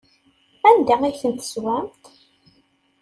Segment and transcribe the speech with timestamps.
[0.69, 2.03] Anda ay tent-teswamt?